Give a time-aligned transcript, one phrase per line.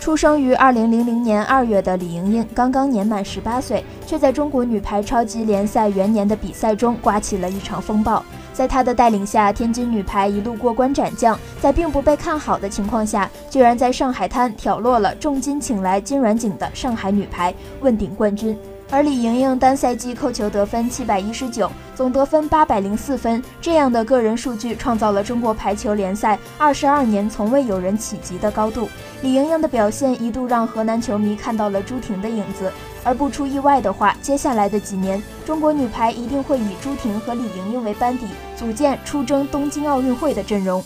[0.00, 8.24] 出生于二零零零年二月的李盈莹刚刚年满十八岁，却在中国女排超级联赛元年的比赛中刮起了一场风暴。
[8.54, 18.56] 在她的带领下，天津女排一路过关斩将，在并不被看好的情况下，居然在上海滩挑落了重金请来金软景的上海女排，问鼎冠军。
[18.92, 28.88] 而李盈莹单赛季扣球得分七百一十九，总得分八百零四分，这样的个人数据创造了中国排球联赛二十二年从未有人企及的高度。
[29.22, 32.72] 李盈莹的表现一度让河南球迷看到了朱婷的影子，
[33.04, 40.82] 而不出意外的话，接下来的几年，中国女排一定会以朱婷和李盈莹为班底，组建出征东京奥运会的阵容。